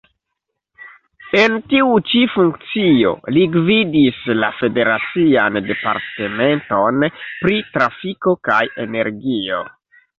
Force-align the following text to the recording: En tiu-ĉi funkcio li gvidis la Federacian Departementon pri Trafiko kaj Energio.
En 1.41 1.57
tiu-ĉi 1.73 2.21
funkcio 2.37 3.13
li 3.37 3.45
gvidis 3.57 4.25
la 4.41 4.51
Federacian 4.63 5.63
Departementon 5.71 7.09
pri 7.23 7.65
Trafiko 7.79 8.39
kaj 8.51 8.63
Energio. 8.89 9.67